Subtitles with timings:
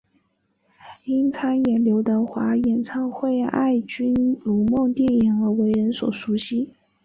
[1.05, 6.73] 因参演刘德华演唱会及爱君如梦电影而为人所熟悉。